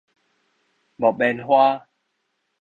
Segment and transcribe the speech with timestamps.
[0.97, 1.87] 木棉花